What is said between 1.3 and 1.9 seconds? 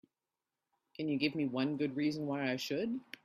me one